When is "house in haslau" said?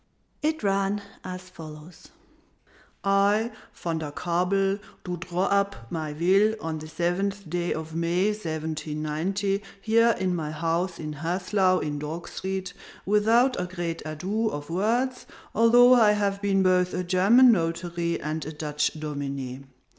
10.49-11.77